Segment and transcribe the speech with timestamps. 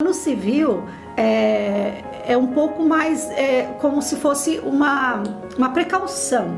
[0.00, 0.84] No civil,
[1.16, 5.24] é, é um pouco mais é, como se fosse uma,
[5.56, 6.56] uma precaução.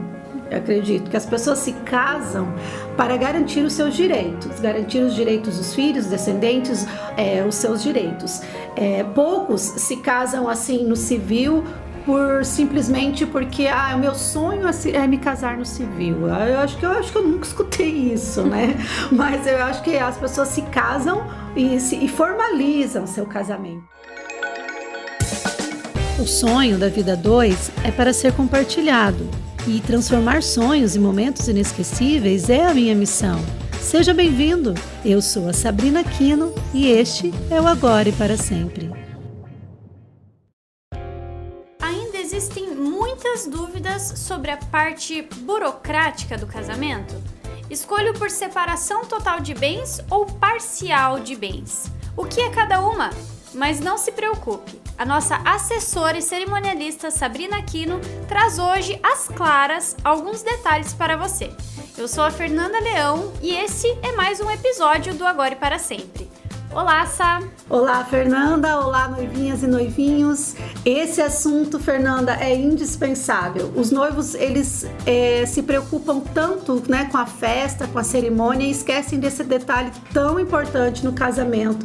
[0.51, 2.53] Eu acredito que as pessoas se casam
[2.99, 8.43] para garantir os seus direitos, garantir os direitos dos filhos, descendentes, é, os seus direitos.
[8.77, 11.65] É, poucos se casam assim no civil
[12.11, 16.27] por simplesmente porque ah, o meu sonho é, é me casar no civil.
[16.27, 18.75] Eu acho que eu acho que eu nunca escutei isso, né?
[19.13, 23.85] Mas eu acho que as pessoas se casam e, se, e formalizam seu casamento.
[26.19, 29.31] O sonho da vida 2 é para ser compartilhado
[29.65, 33.41] e transformar sonhos em momentos inesquecíveis é a minha missão.
[33.81, 34.75] Seja bem-vindo!
[35.05, 38.90] Eu sou a Sabrina Quino e este é o Agora e para Sempre.
[43.91, 47.21] Dúvidas sobre a parte burocrática do casamento?
[47.69, 51.91] Escolho por separação total de bens ou parcial de bens.
[52.17, 53.11] O que é cada uma?
[53.53, 59.97] Mas não se preocupe, a nossa assessora e cerimonialista Sabrina Aquino traz hoje, às claras,
[60.05, 61.51] alguns detalhes para você.
[61.99, 65.79] Eu sou a Fernanda Leão e esse é mais um episódio do Agora e para
[65.79, 66.31] Sempre.
[66.73, 67.43] Olá, Sá!
[67.69, 68.79] Olá, Fernanda!
[68.79, 70.55] Olá, noivinhas e noivinhos!
[70.85, 73.73] Esse assunto, Fernanda, é indispensável.
[73.75, 78.71] Os noivos, eles é, se preocupam tanto né, com a festa, com a cerimônia e
[78.71, 81.85] esquecem desse detalhe tão importante no casamento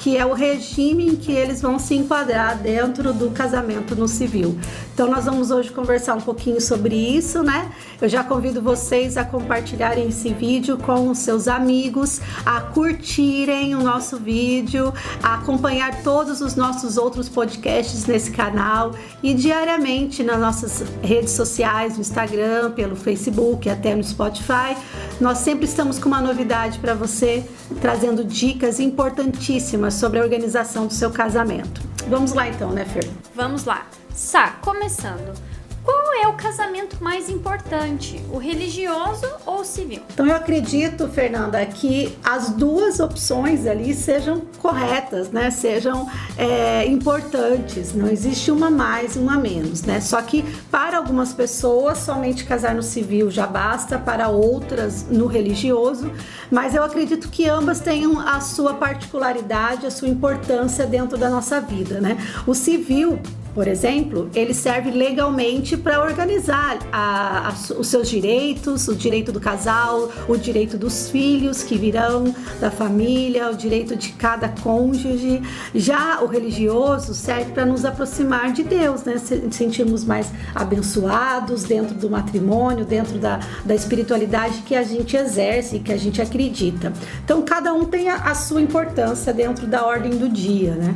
[0.00, 4.58] que é o regime em que eles vão se enquadrar dentro do casamento no civil.
[4.94, 7.70] Então nós vamos hoje conversar um pouquinho sobre isso, né?
[8.00, 13.82] Eu já convido vocês a compartilharem esse vídeo com os seus amigos, a curtirem o
[13.82, 20.82] nosso vídeo, a acompanhar todos os nossos outros podcasts nesse canal e diariamente nas nossas
[21.02, 24.74] redes sociais, no Instagram, pelo Facebook, até no Spotify.
[25.20, 27.44] Nós sempre estamos com uma novidade para você,
[27.82, 31.80] trazendo dicas importantíssimas sobre a organização do seu casamento.
[32.08, 33.08] Vamos lá então, né, Fer?
[33.34, 33.86] Vamos lá.
[34.14, 35.32] Sá, começando.
[35.82, 40.02] Qual é o casamento mais importante, o religioso ou o civil?
[40.12, 45.50] Então eu acredito, Fernanda, que as duas opções ali sejam corretas, né?
[45.50, 46.06] Sejam
[46.36, 47.94] é, importantes.
[47.94, 50.00] Não existe uma mais uma menos, né?
[50.00, 56.12] Só que para algumas pessoas somente casar no civil já basta, para outras no religioso.
[56.50, 61.58] Mas eu acredito que ambas tenham a sua particularidade, a sua importância dentro da nossa
[61.60, 62.18] vida, né?
[62.46, 63.18] O civil
[63.54, 69.40] por exemplo, ele serve legalmente para organizar a, a, os seus direitos, o direito do
[69.40, 75.42] casal, o direito dos filhos que virão da família, o direito de cada cônjuge.
[75.74, 79.16] Já o religioso serve para nos aproximar de Deus, né?
[79.50, 85.80] sentirmos mais abençoados dentro do matrimônio, dentro da, da espiritualidade que a gente exerce e
[85.80, 86.92] que a gente acredita.
[87.24, 90.94] Então, cada um tem a, a sua importância dentro da ordem do dia, né?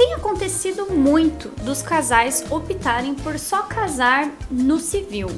[0.00, 5.28] Tem acontecido muito dos casais optarem por só casar no civil.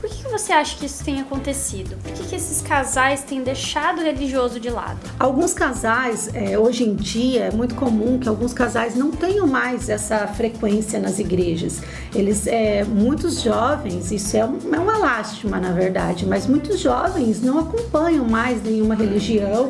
[0.00, 1.96] Por que você acha que isso tem acontecido?
[2.02, 4.98] Por que, esses casais têm deixado o religioso de lado?
[5.16, 9.88] Alguns casais, é, hoje em dia, é muito comum que alguns casais não tenham mais
[9.88, 11.80] essa frequência nas igrejas.
[12.12, 17.60] Eles, é, muitos jovens, isso é, é uma lástima na verdade, mas muitos jovens não
[17.60, 19.68] acompanham mais nenhuma religião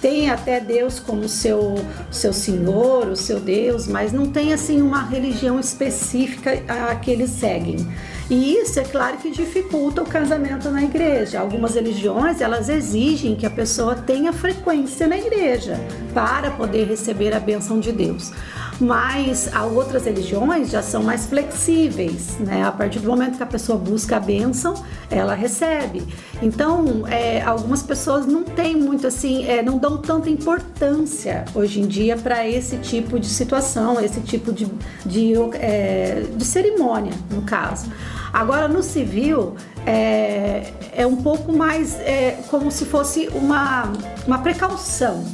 [0.00, 1.74] tem até Deus como seu
[2.10, 7.30] seu Senhor, o seu Deus, mas não tem assim uma religião específica a que eles
[7.30, 7.86] seguem.
[8.28, 11.40] E isso é claro que dificulta o casamento na igreja.
[11.40, 15.78] Algumas religiões, elas exigem que a pessoa tenha frequência na igreja
[16.12, 18.32] para poder receber a bênção de Deus
[18.80, 22.64] mas outras religiões já são mais flexíveis, né?
[22.64, 24.74] A partir do momento que a pessoa busca a bênção,
[25.10, 26.02] ela recebe.
[26.42, 31.86] Então, é, algumas pessoas não têm muito assim, é, não dão tanta importância hoje em
[31.86, 34.66] dia para esse tipo de situação, esse tipo de,
[35.04, 37.90] de, é, de cerimônia, no caso.
[38.32, 43.92] Agora, no civil, é, é um pouco mais é, como se fosse uma,
[44.26, 45.24] uma precaução.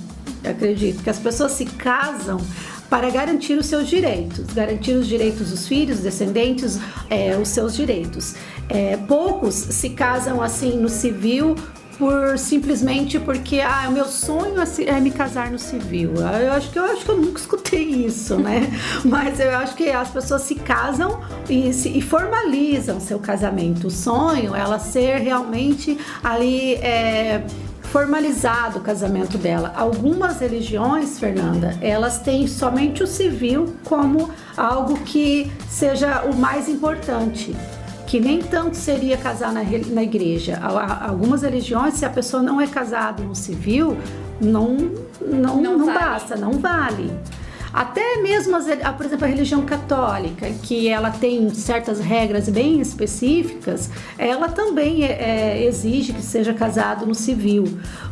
[0.44, 2.38] Acredito que as pessoas se casam
[2.90, 6.78] para garantir os seus direitos, garantir os direitos dos filhos, descendentes,
[7.08, 8.34] é, os seus direitos.
[8.68, 11.54] É, poucos se casam assim no civil
[12.02, 16.14] por simplesmente porque ah, o meu sonho é, é me casar no civil.
[16.18, 18.68] Ah, eu acho que eu acho que eu nunca escutei isso, né?
[19.04, 23.86] Mas eu acho que as pessoas se casam e, se, e formalizam seu casamento.
[23.86, 27.44] O sonho é ela ser realmente ali é,
[27.82, 29.72] formalizado o casamento dela.
[29.76, 37.54] Algumas religiões, Fernanda, elas têm somente o civil como algo que seja o mais importante
[38.06, 40.58] que nem tanto seria casar na, na igreja.
[40.60, 43.96] Algumas religiões, se a pessoa não é casada no civil,
[44.40, 44.76] não,
[45.20, 45.98] não, não, não vale.
[45.98, 47.10] basta, não vale.
[47.72, 48.66] Até mesmo, as,
[48.96, 53.88] por exemplo, a religião católica, que ela tem certas regras bem específicas,
[54.18, 57.64] ela também é, é, exige que seja casado no civil.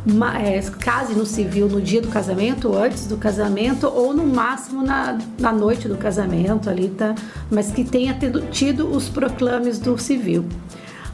[0.05, 4.81] Uma, é, case no civil no dia do casamento, antes do casamento, ou no máximo
[4.81, 7.13] na, na noite do casamento ali, tá?
[7.49, 10.45] Mas que tenha tido, tido os proclames do civil.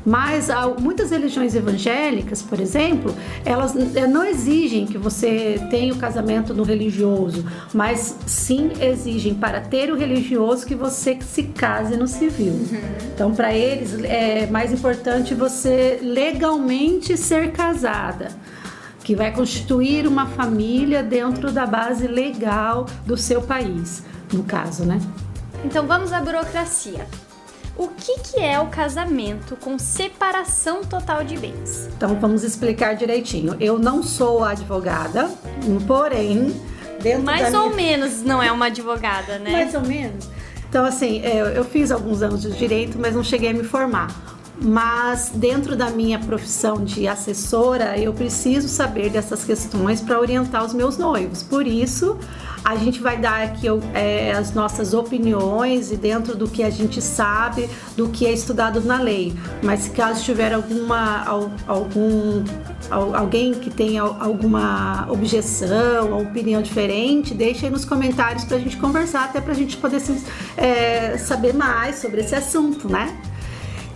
[0.08, 0.48] Mas
[0.80, 3.14] muitas religiões evangélicas, por exemplo,
[3.44, 7.44] elas eh, não exigem que você tenha o casamento no religioso,
[7.74, 12.54] mas sim exigem para ter o religioso que você se case no civil.
[12.54, 12.80] Uhum.
[13.14, 18.30] Então, para eles é mais importante você legalmente ser casada
[19.04, 25.02] que vai constituir uma família dentro da base legal do seu país, no caso, né?
[25.66, 27.06] Então vamos à burocracia.
[27.78, 31.88] O que, que é o casamento com separação total de bens?
[31.96, 33.56] Então vamos explicar direitinho.
[33.60, 35.30] Eu não sou advogada,
[35.86, 36.60] porém,
[37.02, 37.98] dentro Mais ou minha...
[37.98, 39.52] menos não é uma advogada, né?
[39.52, 40.28] Mais ou menos.
[40.68, 44.37] Então, assim, é, eu fiz alguns anos de direito, mas não cheguei a me formar
[44.60, 50.74] mas dentro da minha profissão de assessora, eu preciso saber dessas questões para orientar os
[50.74, 51.44] meus noivos.
[51.44, 52.18] Por isso,
[52.64, 57.02] a gente vai dar aqui é, as nossas opiniões e dentro do que a gente
[57.02, 59.34] sabe, do que é estudado na lei.
[59.64, 61.24] Mas se caso tiver alguma
[61.66, 62.44] algum
[62.90, 68.76] alguém que tenha alguma objeção ou opinião diferente, deixe aí nos comentários para a gente
[68.78, 70.02] conversar, até para a gente poder
[70.58, 73.18] é, saber mais sobre esse assunto, né?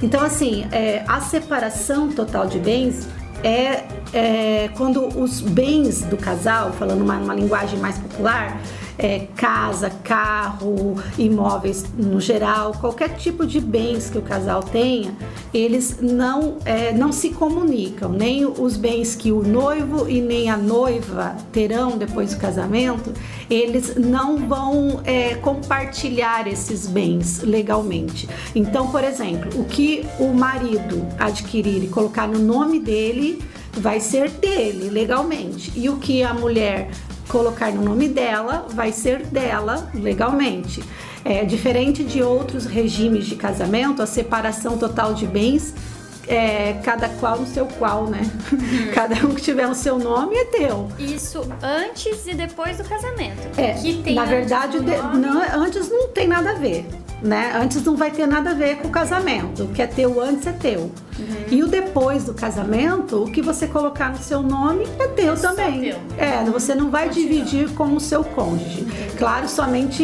[0.01, 3.07] Então, assim, é, a separação total de bens
[3.43, 8.59] é, é, quando os bens do casal, falando uma, linguagem mais popular,
[8.97, 15.13] é, casa, carro, imóveis no geral, qualquer tipo de bens que o casal tenha,
[15.53, 20.57] eles não, é, não se comunicam, nem os bens que o noivo e nem a
[20.57, 23.11] noiva terão depois do casamento,
[23.49, 28.29] eles não vão é, compartilhar esses bens legalmente.
[28.55, 33.41] Então, por exemplo, o que o marido adquirir e colocar no nome dele
[33.73, 36.91] vai ser dele legalmente, e o que a mulher
[37.31, 40.83] colocar no nome dela, vai ser dela legalmente.
[41.23, 45.73] É, diferente de outros regimes de casamento, a separação total de bens
[46.27, 48.21] é, cada qual no seu qual, né?
[48.51, 48.91] Uhum.
[48.93, 50.87] Cada um que tiver o seu nome é teu.
[50.97, 53.41] Isso antes e depois do casamento.
[53.57, 53.75] É,
[54.13, 56.85] na verdade, de, não, antes não tem nada a ver
[57.21, 57.51] né?
[57.55, 59.63] Antes não vai ter nada a ver com o casamento.
[59.63, 60.91] O que é teu antes é teu.
[61.19, 61.45] Uhum.
[61.49, 65.35] E o depois do casamento, o que você colocar no seu nome é teu é
[65.35, 65.81] também.
[65.81, 65.97] Teu.
[66.17, 67.29] É, você não vai Continua.
[67.29, 68.87] dividir com o seu cônjuge.
[69.17, 70.03] Claro, somente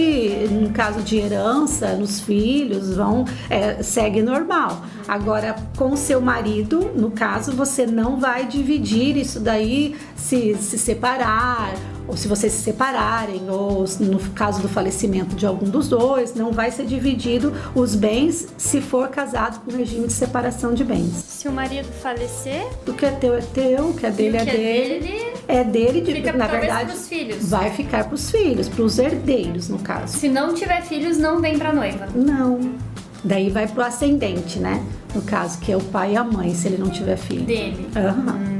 [0.51, 4.83] no caso de herança, nos filhos, vão é, segue normal.
[5.07, 10.77] Agora, com o seu marido, no caso, você não vai dividir isso daí, se, se
[10.77, 11.73] separar
[12.07, 16.51] ou se vocês se separarem, ou no caso do falecimento de algum dos dois, não
[16.51, 21.13] vai ser dividido os bens se for casado com regime de separação de bens.
[21.27, 24.43] Se o marido falecer, o que é teu é teu, o que é dele é
[24.43, 24.99] que é dele.
[24.99, 27.49] dele é dele, de, fica, na verdade, pros filhos.
[27.49, 30.17] vai ficar para os filhos, para os herdeiros, no caso.
[30.17, 32.07] Se não tiver filhos, não vem para noiva.
[32.13, 32.59] Não.
[33.23, 34.83] Daí vai pro ascendente, né?
[35.15, 37.45] No caso, que é o pai e a mãe, se ele não tiver filho.
[37.45, 37.87] Dele.
[37.95, 38.33] Uhum.
[38.33, 38.56] Hum,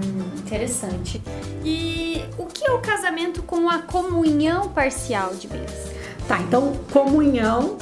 [0.48, 1.22] interessante.
[1.64, 5.92] E o que é o casamento com a comunhão parcial de bens?
[6.28, 7.78] Tá, então comunhão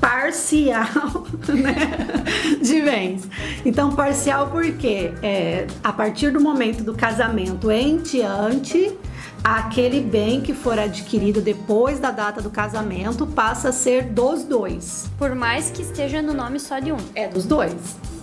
[0.00, 3.28] parcial né, de bens.
[3.64, 8.96] Então, parcial porque é, a partir do momento do casamento em diante,
[9.44, 15.10] aquele bem que for adquirido depois da data do casamento passa a ser dos dois.
[15.18, 16.98] Por mais que esteja no nome só de um.
[17.14, 17.74] É dos dois,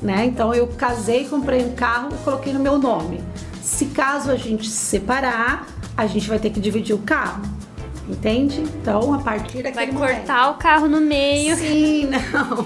[0.01, 0.25] né?
[0.25, 3.23] Então eu casei, comprei um carro, coloquei no meu nome.
[3.67, 7.43] Se caso a gente se separar, a gente vai ter que dividir o carro.
[8.07, 8.61] Entende?
[8.61, 11.53] Então, a partir daquele Vai cortar momento, o carro no meio.
[11.57, 12.65] Sim, não.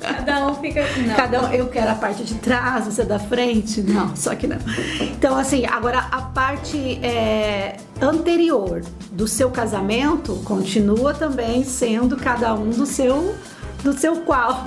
[0.00, 0.84] Cada um fica.
[1.06, 1.14] Não.
[1.14, 3.82] Cada um, eu quero a parte de trás, você da frente.
[3.82, 4.58] Não, só que não.
[5.00, 8.82] Então, assim, agora a parte é, anterior
[9.12, 13.36] do seu casamento continua também sendo cada um do seu
[13.82, 14.64] do seu qual,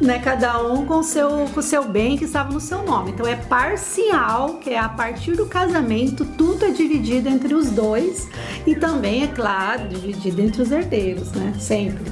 [0.00, 0.18] né?
[0.18, 3.12] Cada um com seu com seu bem que estava no seu nome.
[3.12, 8.28] Então é parcial, que é a partir do casamento, tudo é dividido entre os dois
[8.66, 11.54] e também, é claro, dividido entre os herdeiros, né?
[11.58, 12.04] Sempre.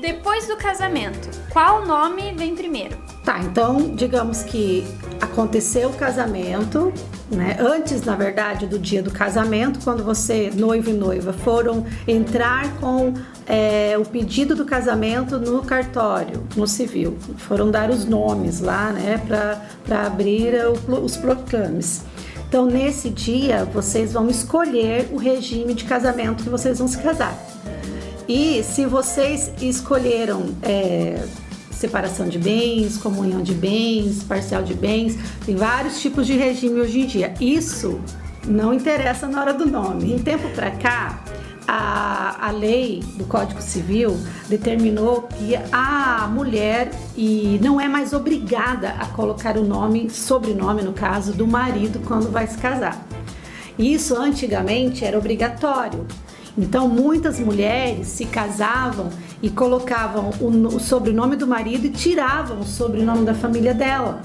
[0.00, 2.96] Depois do casamento, qual nome vem primeiro?
[3.24, 4.86] Tá, então digamos que
[5.18, 6.92] aconteceu o casamento,
[7.30, 7.56] né?
[7.58, 13.14] Antes, na verdade, do dia do casamento, quando você, noivo e noiva, foram entrar com
[13.46, 19.20] é, o pedido do casamento no cartório, no civil, foram dar os nomes lá, né,
[19.26, 22.02] para abrir o, os proclames.
[22.48, 27.36] Então, nesse dia, vocês vão escolher o regime de casamento que vocês vão se casar.
[28.28, 31.20] E se vocês escolheram é,
[31.72, 37.00] separação de bens, comunhão de bens, parcial de bens, tem vários tipos de regime hoje
[37.00, 37.34] em dia.
[37.40, 38.00] Isso
[38.46, 40.14] não interessa na hora do nome.
[40.14, 41.23] Em tempo para cá,
[41.66, 44.16] a, a lei do Código Civil
[44.48, 50.92] determinou que a mulher e não é mais obrigada a colocar o nome, sobrenome no
[50.92, 53.06] caso, do marido quando vai se casar.
[53.78, 56.06] Isso antigamente era obrigatório.
[56.56, 59.10] Então muitas mulheres se casavam
[59.42, 64.22] e colocavam o, o sobrenome do marido e tiravam o sobrenome da família dela.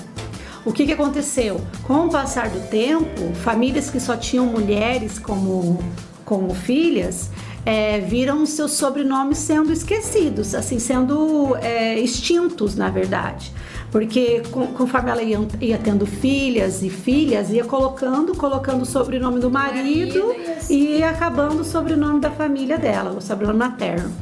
[0.65, 1.60] O que, que aconteceu?
[1.84, 5.79] Com o passar do tempo, famílias que só tinham mulheres como
[6.29, 7.31] como filhas,
[7.65, 13.51] é, viram seus sobrenomes sendo esquecidos, assim, sendo é, extintos, na verdade.
[13.91, 14.43] Porque
[14.77, 20.27] conforme ela ia, ia, tendo filhas e filhas, ia colocando, colocando o sobrenome do marido,
[20.27, 24.13] marido e, e acabando o sobrenome da família dela, o sobrenome materno.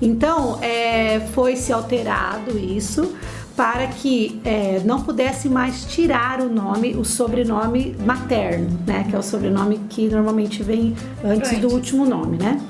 [0.00, 3.14] Então, é, foi se alterado isso
[3.56, 9.06] para que é, não pudesse mais tirar o nome, o sobrenome materno, né?
[9.08, 10.94] Que é o sobrenome que normalmente vem
[11.24, 12.60] antes, do último nome, né?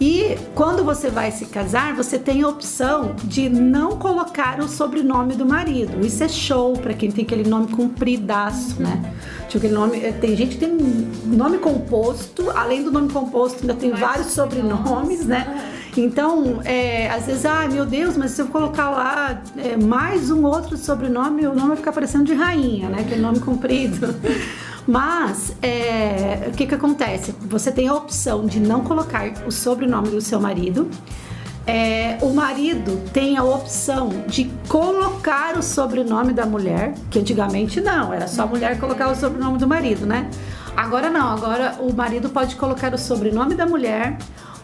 [0.00, 5.34] E quando você vai se casar, você tem a opção de não colocar o sobrenome
[5.34, 6.06] do marido.
[6.06, 9.12] Isso é show para quem tem aquele nome compridaço, né?
[9.48, 10.78] Tipo, aquele nome, eh, tem gente que tem
[11.26, 15.77] nome composto, além do nome composto, ainda tem vários sobrenomes, né?
[15.98, 20.44] Então, é, às vezes, ah, meu Deus, mas se eu colocar lá é, mais um
[20.44, 23.00] outro sobrenome, o nome vai ficar parecendo de rainha, né?
[23.00, 24.14] Aquele nome comprido.
[24.86, 27.34] Mas é, o que, que acontece?
[27.42, 30.88] Você tem a opção de não colocar o sobrenome do seu marido.
[31.66, 38.14] É, o marido tem a opção de colocar o sobrenome da mulher, que antigamente não,
[38.14, 40.30] era só a mulher colocar o sobrenome do marido, né?
[40.74, 44.16] Agora não, agora o marido pode colocar o sobrenome da mulher,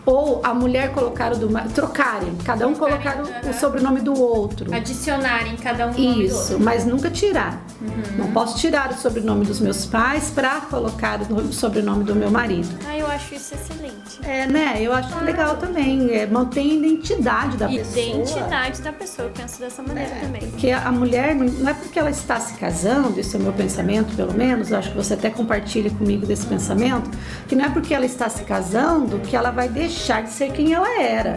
[0.06, 4.75] ou a mulher colocar o do trocarem, cada um colocar o, o, sobrenome do outro.
[4.75, 7.64] Adicionarem cada um Isso, mas nunca tirar.
[7.80, 8.18] Uhum.
[8.18, 12.68] Não posso tirar o sobrenome dos meus pais para colocar o sobrenome do meu marido.
[12.87, 14.20] Ah, eu acho isso excelente.
[14.23, 14.76] É, né?
[14.80, 16.11] Eu acho legal também.
[16.11, 18.16] É, mantém a identidade da identidade pessoa.
[18.16, 20.50] Identidade da pessoa, eu penso dessa maneira é, também.
[20.50, 24.14] Porque a mulher, não é porque ela está se casando, esse é o meu pensamento,
[24.14, 27.11] pelo menos, eu acho que você até compartilha comigo desse pensamento,
[27.49, 30.50] que não é porque ela está se casando que ela vai deixar deixar de ser
[30.50, 31.36] quem ela era.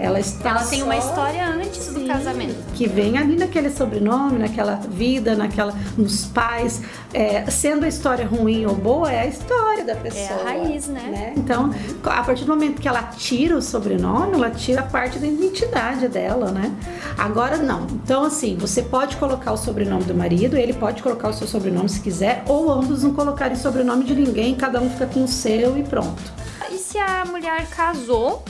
[0.00, 2.54] Ela, está ela tem uma história antes sim, do casamento.
[2.72, 6.82] Que vem ali naquele sobrenome, naquela vida, naquela, nos pais.
[7.12, 10.40] É, sendo a história ruim ou boa, é a história da pessoa.
[10.40, 11.02] É a raiz, né?
[11.10, 11.34] né?
[11.36, 11.74] Então,
[12.04, 16.52] a partir do momento que ela tira o sobrenome, ela tira parte da identidade dela,
[16.52, 16.72] né?
[17.18, 17.88] Agora não.
[18.04, 21.88] Então, assim, você pode colocar o sobrenome do marido, ele pode colocar o seu sobrenome
[21.88, 25.76] se quiser, ou ambos não colocarem sobrenome de ninguém, cada um fica com o seu
[25.76, 26.47] e pronto.
[26.88, 28.42] Se a mulher casou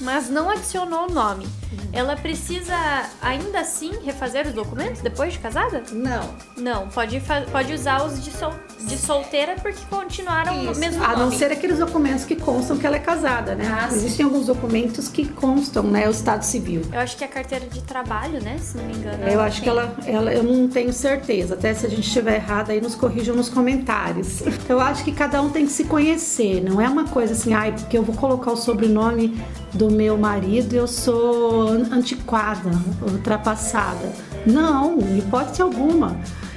[0.00, 1.46] mas não adicionou o nome.
[1.92, 2.74] Ela precisa
[3.20, 5.82] ainda assim refazer os documentos depois de casada?
[5.92, 6.34] Não.
[6.56, 10.74] Não, pode, pode usar os de, sol de solteira porque continuaram Isso.
[10.74, 11.14] no mesmo nome.
[11.14, 13.64] A não ser aqueles documentos que constam que ela é casada, né?
[13.66, 16.06] Ah, Existem alguns documentos que constam, né?
[16.06, 16.82] O estado civil.
[16.92, 18.58] Eu acho que é a carteira de trabalho, né?
[18.58, 19.24] Se não me engano.
[19.24, 19.64] Eu acho tem.
[19.64, 21.54] que ela, ela, eu não tenho certeza.
[21.54, 24.42] Até se a gente estiver errada aí, nos corrijam nos comentários.
[24.68, 26.62] Eu acho que cada um tem que se conhecer.
[26.62, 29.40] Não é uma coisa assim, ai, porque eu vou colocar o sobrenome
[29.72, 32.70] do meu marido, eu sou antiquada,
[33.02, 34.12] ultrapassada.
[34.46, 36.16] Não, hipótese alguma.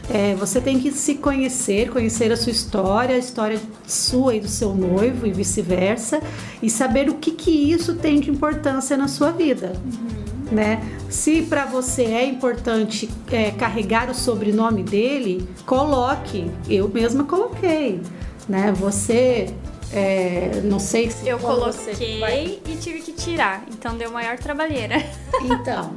[0.09, 4.47] É, você tem que se conhecer, conhecer a sua história, a história sua e do
[4.47, 6.21] seu noivo e vice-versa,
[6.61, 9.73] e saber o que, que isso tem de importância na sua vida.
[9.85, 10.55] Uhum.
[10.55, 10.81] Né?
[11.09, 16.49] Se para você é importante é, carregar o sobrenome dele, coloque.
[16.69, 18.01] Eu mesma coloquei.
[18.47, 18.71] Né?
[18.77, 19.53] Você
[19.91, 21.27] é, não sei se.
[21.27, 22.59] Eu coloquei vai...
[22.65, 24.97] e tive que tirar, então deu maior trabalheira.
[25.39, 25.93] Então,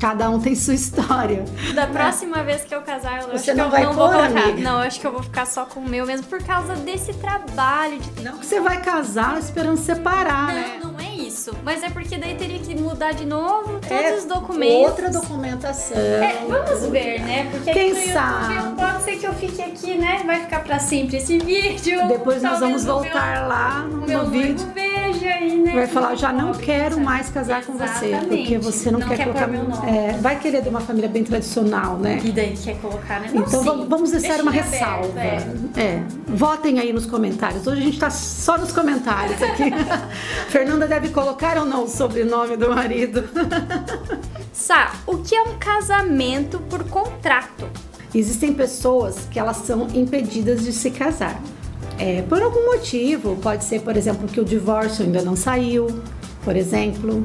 [0.00, 1.44] cada um tem sua história.
[1.74, 4.08] Da próxima vez que eu casar, eu você acho não que eu vai não pôr,
[4.08, 4.42] vou colocar.
[4.44, 4.62] Amiga.
[4.62, 7.12] Não, eu acho que eu vou ficar só com o meu mesmo por causa desse
[7.14, 10.80] trabalho de Não que você vai casar esperando separar, não, né?
[10.82, 10.97] Não, é
[11.48, 11.56] isso.
[11.64, 14.90] Mas é porque daí teria que mudar de novo todos é os documentos.
[14.90, 15.96] Outra documentação.
[15.96, 17.48] É, vamos ver, né?
[17.50, 18.54] Porque Quem sabe?
[18.54, 20.22] YouTube, pode ser que eu fique aqui, né?
[20.26, 22.06] Vai ficar pra sempre esse vídeo.
[22.08, 24.66] Depois nós vamos voltar meu, lá no meu vídeo.
[25.26, 25.74] Aí, né?
[25.74, 27.66] Vai falar, já não quero mais casar Exatamente.
[27.66, 29.90] com você, porque você não, não quer, quer colocar meu nome.
[29.90, 32.20] É, vai querer de uma família bem tradicional, né?
[32.24, 33.30] E daí quer colocar, né?
[33.32, 33.86] Não, então sim.
[33.88, 35.20] vamos deixar Deixa uma aberto, ressalva.
[35.20, 35.46] é.
[35.76, 36.02] é.
[36.28, 37.66] Votem aí nos comentários.
[37.66, 39.70] Hoje a gente tá só nos comentários aqui.
[40.50, 43.28] Fernanda deve colocar ou não o sobrenome do marido?
[44.52, 47.68] Sá, o que é um casamento por contrato?
[48.14, 51.40] existem pessoas que elas são impedidas de se casar.
[51.98, 55.86] É, por algum motivo, pode ser, por exemplo, que o divórcio ainda não saiu,
[56.44, 57.24] por exemplo.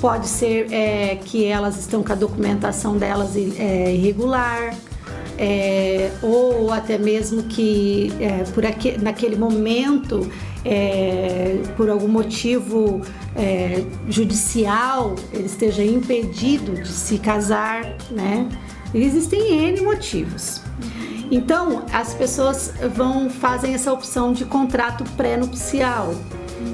[0.00, 4.74] Pode ser é, que elas estão com a documentação delas é, irregular,
[5.38, 10.30] é, ou até mesmo que é, por aqui, naquele momento,
[10.64, 13.00] é, por algum motivo
[13.36, 18.48] é, judicial, ele esteja impedido de se casar, né?
[18.94, 20.63] Existem N motivos.
[21.30, 26.14] Então, as pessoas vão fazem essa opção de contrato pré-nupcial.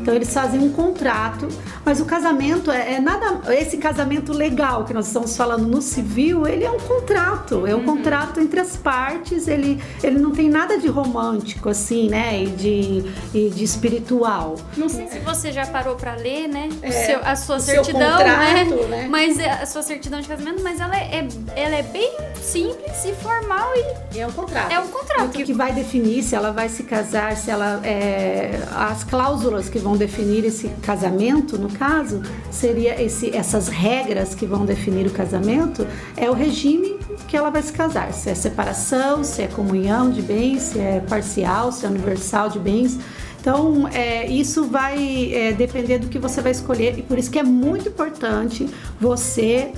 [0.00, 1.48] Então eles fazem um contrato,
[1.84, 3.40] mas o casamento é, é, nada.
[3.54, 7.78] Esse casamento legal que nós estamos falando no civil, ele é um contrato, é um
[7.78, 7.84] uhum.
[7.84, 9.48] contrato entre as partes.
[9.48, 12.42] Ele, ele não tem nada de romântico assim, né?
[12.42, 14.56] E de, e de espiritual.
[14.76, 16.68] Não sei se você já parou para ler, né?
[16.82, 18.64] É, seu, a sua certidão, né?
[18.64, 19.02] contrato, né?
[19.02, 19.08] né?
[19.08, 23.12] Mas é, a sua certidão de casamento, mas ela é, ela é bem simples e
[23.14, 23.70] formal
[24.14, 24.72] e é um contrato.
[24.72, 25.26] É um contrato.
[25.26, 29.78] O que vai definir se ela vai se casar, se ela é, as cláusulas que
[29.80, 35.86] vão definir esse casamento, no caso, seria esse, essas regras que vão definir o casamento,
[36.16, 38.12] é o regime que ela vai se casar.
[38.12, 42.58] Se é separação, se é comunhão de bens, se é parcial, se é universal de
[42.58, 42.98] bens.
[43.40, 47.38] Então, é, isso vai é, depender do que você vai escolher e por isso que
[47.38, 48.68] é muito importante
[49.00, 49.72] você,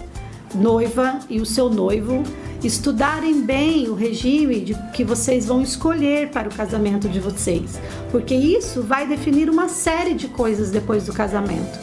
[0.55, 2.23] noiva, e o seu noivo
[2.63, 7.81] estudarem bem o regime de, que vocês vão escolher para o casamento de vocês,
[8.11, 11.79] porque isso vai definir uma série de coisas depois do casamento.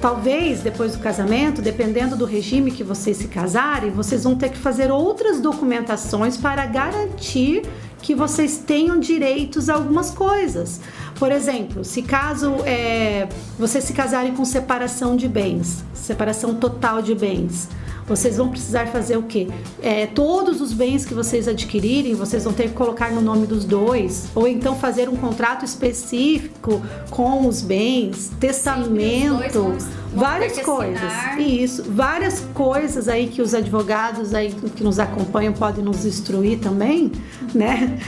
[0.00, 4.58] Talvez depois do casamento, dependendo do regime que vocês se casarem, vocês vão ter que
[4.58, 7.62] fazer outras documentações para garantir
[8.02, 10.78] que vocês tenham direitos a algumas coisas.
[11.18, 13.26] Por exemplo, se caso é,
[13.58, 17.70] vocês se casarem com separação de bens, separação total de bens,
[18.06, 19.48] vocês vão precisar fazer o quê?
[19.82, 23.64] É, todos os bens que vocês adquirirem, vocês vão ter que colocar no nome dos
[23.64, 29.78] dois, ou então fazer um contrato específico com os bens, testamento, vão, vão
[30.14, 31.12] várias coisas.
[31.38, 37.10] Isso, várias coisas aí que os advogados aí que nos acompanham podem nos instruir também,
[37.54, 37.98] né?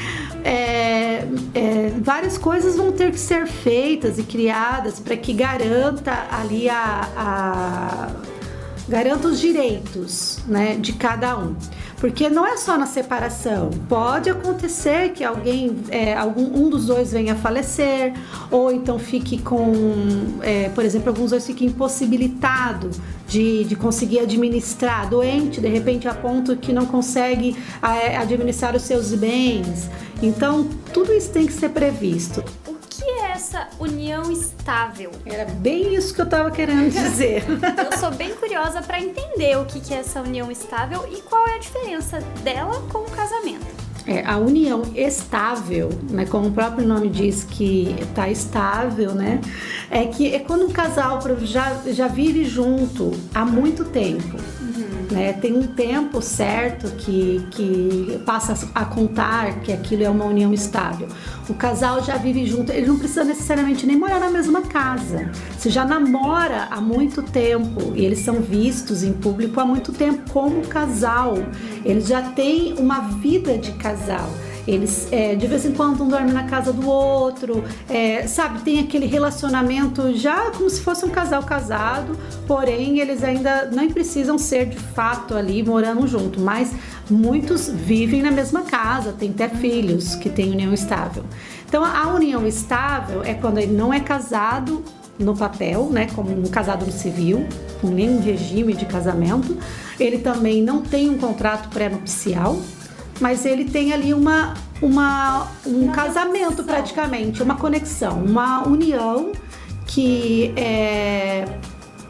[0.45, 6.69] É, é, várias coisas vão ter que ser feitas e criadas para que garanta ali
[6.69, 8.36] a, a
[8.88, 11.55] garanta os direitos né, de cada um.
[11.99, 13.70] Porque não é só na separação.
[13.88, 18.12] Pode acontecer que alguém, é, algum um dos dois venha a falecer,
[18.51, 19.72] ou então fique com,
[20.42, 22.90] é, por exemplo, alguns dois fiquem impossibilitado
[23.27, 28.83] de, de conseguir administrar, doente de repente a ponto que não consegue é, administrar os
[28.83, 29.88] seus bens.
[30.22, 32.44] Então, tudo isso tem que ser previsto
[33.87, 35.11] união estável?
[35.25, 37.44] Era bem isso que eu estava querendo dizer.
[37.90, 41.55] eu sou bem curiosa para entender o que é essa união estável e qual é
[41.55, 43.66] a diferença dela com o casamento.
[44.07, 49.40] É, a união estável, né, como o próprio nome diz que está estável, né,
[49.90, 54.38] é que é quando um casal já, já vive junto há muito tempo
[55.12, 55.33] né?
[55.33, 61.09] Tem um tempo certo que, que passa a contar que aquilo é uma união estável.
[61.49, 65.31] O casal já vive junto, ele não precisa necessariamente nem morar na mesma casa.
[65.59, 70.31] Se já namora há muito tempo e eles são vistos em público há muito tempo
[70.31, 71.35] como casal,
[71.85, 74.29] eles já têm uma vida de casal.
[74.67, 78.63] Eles é, de vez em quando um dorme na casa do outro, é, sabe?
[78.63, 84.37] Tem aquele relacionamento já como se fosse um casal casado, porém eles ainda não precisam
[84.39, 86.73] ser de fato ali morando junto, mas
[87.09, 91.25] muitos vivem na mesma casa, tem até filhos que têm união estável.
[91.69, 94.83] Então a união estável é quando ele não é casado
[95.19, 97.47] no papel, né, como um casado no civil,
[97.81, 99.57] com nenhum regime de casamento.
[99.99, 102.59] Ele também não tem um contrato pré-nupcial,
[103.21, 106.65] mas ele tem ali uma, uma um uma casamento conexão.
[106.65, 109.33] praticamente, uma conexão, uma união
[109.87, 111.45] que é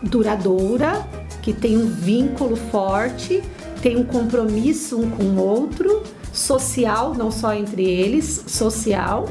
[0.03, 1.07] duradoura,
[1.43, 3.43] que tem um vínculo forte,
[3.83, 9.29] tem um compromisso um com o outro, social, não só entre eles, social.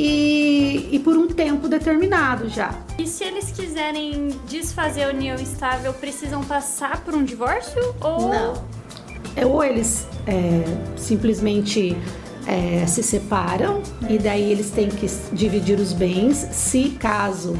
[0.00, 2.72] E, e, por um tempo determinado já.
[2.96, 7.82] E se eles quiserem desfazer a união estável, precisam passar por um divórcio?
[8.00, 8.28] Ou...
[8.28, 8.77] Não.
[9.38, 10.64] É, ou eles é,
[10.96, 11.96] simplesmente
[12.44, 17.56] é, se separam e daí eles têm que dividir os bens, se caso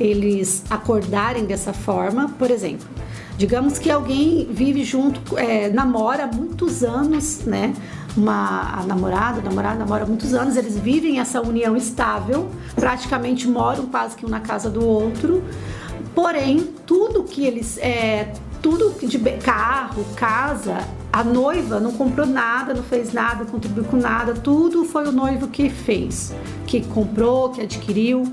[0.00, 2.88] eles acordarem dessa forma, por exemplo.
[3.36, 7.74] Digamos que alguém vive junto, é, namora muitos anos, né?
[8.16, 14.24] Uma namorada, namorada namora muitos anos, eles vivem essa união estável, praticamente moram quase que
[14.24, 15.44] um na casa do outro.
[16.14, 20.78] Porém, tudo que eles é, tudo de carro, casa,
[21.12, 25.48] a noiva não comprou nada, não fez nada, contribuiu com nada, tudo foi o noivo
[25.48, 26.34] que fez,
[26.66, 28.32] que comprou, que adquiriu.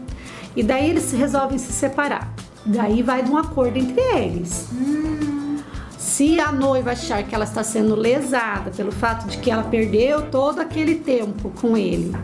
[0.56, 2.34] E daí eles resolvem se separar.
[2.66, 4.70] Daí vai de um acordo entre eles.
[5.98, 10.30] Se a noiva achar que ela está sendo lesada pelo fato de que ela perdeu
[10.30, 12.16] todo aquele tempo com ele,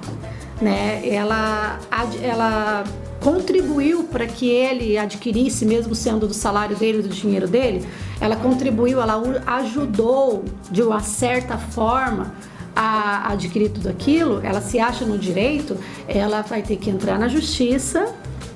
[0.61, 1.01] né?
[1.07, 1.79] Ela,
[2.21, 2.83] ela
[3.19, 7.85] contribuiu para que ele adquirisse, mesmo sendo do salário dele, do dinheiro dele,
[8.21, 12.33] ela contribuiu, ela ajudou de uma certa forma
[12.75, 15.75] a adquirir tudo aquilo, ela se acha no direito,
[16.07, 18.13] ela vai ter que entrar na justiça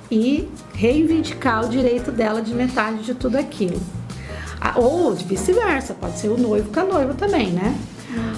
[0.10, 3.82] e reivindicar o direito dela de metade de tudo aquilo.
[4.76, 7.76] Ou vice-versa, pode ser o noivo com a noiva também, né?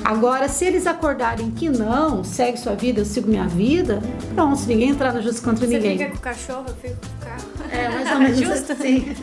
[0.03, 4.01] Agora, se eles acordarem que não, segue sua vida, eu sigo minha vida,
[4.33, 5.97] pronto, se ninguém entrar na justiça contra Você ninguém.
[5.97, 7.71] Você fica com o cachorro, eu fico com o carro.
[7.71, 8.71] É, mais ou menos Justo.
[8.71, 9.15] assim.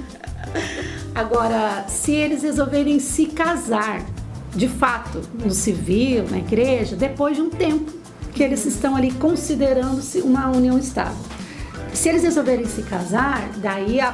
[1.14, 4.04] Agora, se eles resolverem se casar,
[4.54, 7.92] de fato, no civil, na igreja, depois de um tempo
[8.32, 11.16] que eles estão ali considerando-se uma união estável.
[11.92, 14.12] Se eles resolverem se casar, daí, a,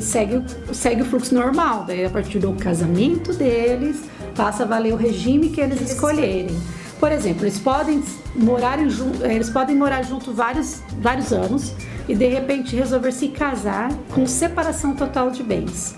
[0.00, 1.84] segue, segue o fluxo normal.
[1.86, 4.02] Daí, a partir do casamento deles,
[4.34, 6.56] passa a valer o regime que eles escolherem.
[6.98, 8.02] Por exemplo, eles podem
[8.34, 11.72] morar junto, eles podem morar junto vários, vários anos
[12.08, 15.94] e de repente resolver se casar com separação total de bens.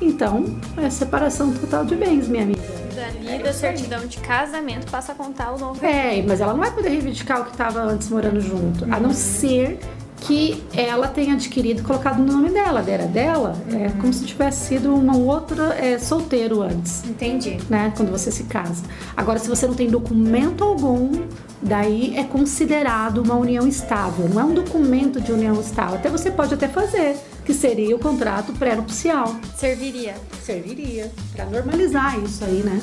[0.00, 0.44] Então,
[0.76, 2.60] é separação total de bens, minha amiga.
[2.94, 5.84] Dali é da certidão de casamento passa a contar o novo.
[5.84, 9.12] É, mas ela não vai poder reivindicar o que estava antes morando junto, a não
[9.12, 9.78] ser
[10.26, 14.68] que ela tenha adquirido e colocado no nome dela, era dela, é como se tivesse
[14.68, 17.04] sido uma outra é, solteiro antes.
[17.04, 17.58] Entendi.
[17.68, 17.92] Né?
[17.94, 18.82] Quando você se casa.
[19.14, 21.26] Agora, se você não tem documento algum,
[21.60, 24.28] daí é considerado uma união estável.
[24.28, 25.96] Não é um documento de união estável.
[25.96, 29.36] Até você pode até fazer, que seria o contrato pré-nupcial.
[29.56, 30.14] Serviria.
[30.42, 31.12] Serviria.
[31.34, 32.80] Para normalizar isso aí, né?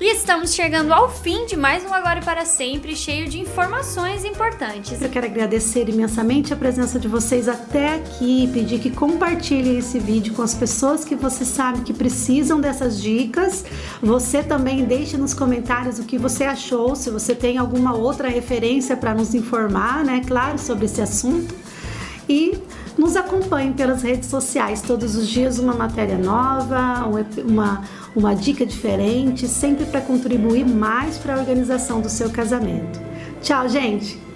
[0.00, 4.24] E estamos chegando ao fim de mais um Agora e para Sempre, cheio de informações
[4.24, 5.02] importantes.
[5.02, 9.98] Eu quero agradecer imensamente a presença de vocês até aqui e pedir que compartilhem esse
[9.98, 13.64] vídeo com as pessoas que você sabe que precisam dessas dicas.
[14.00, 18.96] Você também deixe nos comentários o que você achou, se você tem alguma outra referência
[18.96, 20.22] para nos informar, né?
[20.24, 21.52] Claro, sobre esse assunto.
[22.28, 22.56] E
[22.98, 27.08] nos acompanhe pelas redes sociais, todos os dias uma matéria nova,
[27.46, 27.84] uma,
[28.14, 33.00] uma dica diferente, sempre para contribuir mais para a organização do seu casamento.
[33.40, 34.27] Tchau, gente!